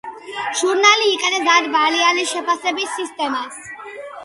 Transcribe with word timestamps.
ჟურნალი 0.61 1.09
იყენებს 1.17 1.51
ათ 1.57 1.69
ბალიანი 1.77 2.25
შეფასების 2.33 2.99
სისტემას. 2.99 3.63